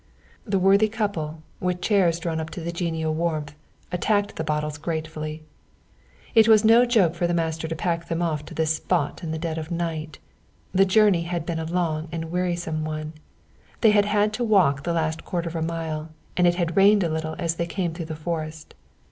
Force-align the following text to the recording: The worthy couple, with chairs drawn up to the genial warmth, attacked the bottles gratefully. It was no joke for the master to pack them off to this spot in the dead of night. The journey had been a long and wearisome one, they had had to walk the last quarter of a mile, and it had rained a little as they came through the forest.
The 0.45 0.57
worthy 0.57 0.87
couple, 0.89 1.43
with 1.59 1.79
chairs 1.79 2.19
drawn 2.19 2.39
up 2.39 2.49
to 2.57 2.61
the 2.61 2.71
genial 2.71 3.13
warmth, 3.13 3.53
attacked 3.91 4.35
the 4.35 4.43
bottles 4.43 4.79
gratefully. 4.79 5.43
It 6.33 6.47
was 6.47 6.65
no 6.65 6.85
joke 6.85 7.13
for 7.13 7.27
the 7.27 7.35
master 7.35 7.67
to 7.67 7.75
pack 7.75 8.07
them 8.07 8.19
off 8.19 8.43
to 8.45 8.55
this 8.55 8.75
spot 8.77 9.21
in 9.23 9.29
the 9.29 9.37
dead 9.37 9.59
of 9.59 9.69
night. 9.69 10.17
The 10.71 10.85
journey 10.85 11.21
had 11.25 11.45
been 11.45 11.59
a 11.59 11.65
long 11.71 12.07
and 12.11 12.31
wearisome 12.31 12.83
one, 12.83 13.13
they 13.81 13.91
had 13.91 14.05
had 14.05 14.33
to 14.33 14.43
walk 14.43 14.81
the 14.81 14.93
last 14.93 15.23
quarter 15.23 15.49
of 15.49 15.55
a 15.55 15.61
mile, 15.61 16.09
and 16.35 16.47
it 16.47 16.55
had 16.55 16.75
rained 16.75 17.03
a 17.03 17.07
little 17.09 17.35
as 17.37 17.57
they 17.57 17.67
came 17.67 17.93
through 17.93 18.05
the 18.05 18.15
forest. 18.15 18.73